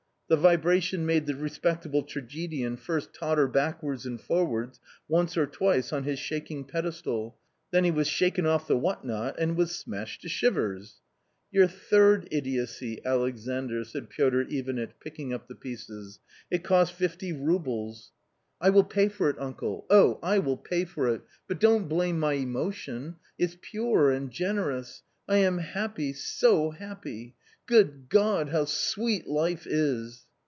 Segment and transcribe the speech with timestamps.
[0.31, 2.77] The vibrailttrT made the respectable tragedian.
[2.77, 7.35] first totter backwards and forwards once or twice on his I shaking pedestal;
[7.71, 10.89] then he was shaken off the what not, and V was smashed to shivers.
[10.89, 10.97] _^^ >r
[11.51, 18.05] Your third idiocy, Alexandr!" said Piotr Ivanitch, picking up the pieces," it cost fifty roubles."
[18.05, 19.85] 70 A COMMON STORY" I will pay for it, uncle!
[19.89, 24.31] Oh 1 I will pay for it, but don't blame my emotion; it's pure and
[24.31, 27.35] generous; I am happy, so happy!
[27.67, 28.49] Good God!
[28.49, 30.25] how sweet life is